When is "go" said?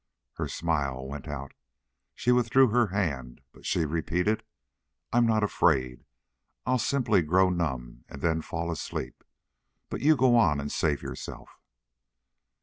10.15-10.35